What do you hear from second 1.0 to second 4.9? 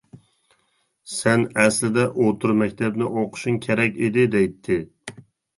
سەن ئەسلىدە ئوتتۇرا مەكتەپنى ئوقۇشۇڭ كېرەك ئىدى دەيتتى.